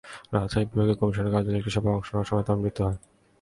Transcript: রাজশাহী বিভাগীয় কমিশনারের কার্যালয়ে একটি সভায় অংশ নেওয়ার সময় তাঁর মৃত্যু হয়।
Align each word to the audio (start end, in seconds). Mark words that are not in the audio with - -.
রাজশাহী 0.33 0.65
বিভাগীয় 0.69 0.97
কমিশনারের 0.99 1.33
কার্যালয়ে 1.33 1.59
একটি 1.61 1.71
সভায় 1.75 1.95
অংশ 1.97 2.09
নেওয়ার 2.11 2.29
সময় 2.29 2.45
তাঁর 2.47 2.61
মৃত্যু 2.61 2.81
হয়। 2.85 2.97